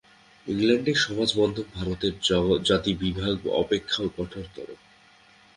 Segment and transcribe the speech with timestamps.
[0.47, 2.13] ইংলণ্ডের সমাজবন্ধন ভারতের
[2.65, 4.67] জাতিবিভাগ অপেক্ষাও কঠোরতর।